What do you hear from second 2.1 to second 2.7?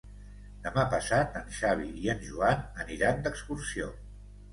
en Joan